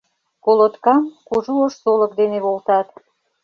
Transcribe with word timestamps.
Колоткам 0.45 1.01
кужу 1.27 1.53
ош 1.65 1.73
солык 1.81 2.11
дене 2.19 2.37
волтат. 2.45 2.87